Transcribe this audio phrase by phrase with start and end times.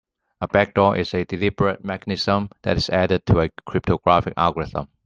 [0.41, 4.87] A backdoor is a deliberate mechanism that is added to a cryptographic algorithm.